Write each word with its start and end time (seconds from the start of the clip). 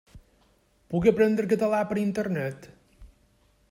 Puc 0.93 1.05
aprendre 1.11 1.47
català 1.53 1.85
per 1.93 2.01
Internet? 2.07 2.69